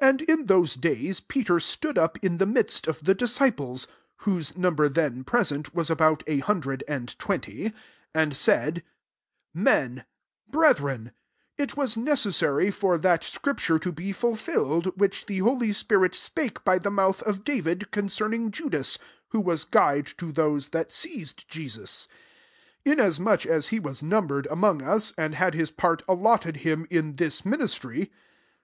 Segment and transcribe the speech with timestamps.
[0.00, 3.86] 15 And in those days Peter stood up in the midst of the disciples,
[4.26, 7.80] (whose number then present was about a hundred and twenty,) 16
[8.14, 8.82] and said"
[9.68, 10.06] Men,
[10.48, 11.12] Brethren,
[11.56, 16.76] it was necessary for [that] scripture to be fulfilled, which the holy spirit spake by
[16.80, 18.98] the mouth of David, concerning Judas,
[19.28, 22.08] who was guide to those that seized Jesus;
[22.82, 27.14] 17 inasmuch as he was numbered among us, and had his part allotted him in
[27.14, 28.10] this ministry."